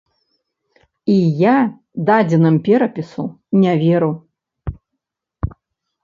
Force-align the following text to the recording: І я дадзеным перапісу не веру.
І 1.15 1.17
я 1.41 1.55
дадзеным 2.07 2.55
перапісу 2.67 3.25
не 3.65 3.73
веру. 3.83 4.09